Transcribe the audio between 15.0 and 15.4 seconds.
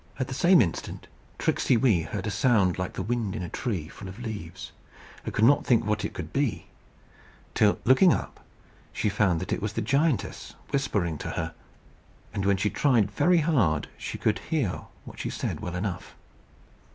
what she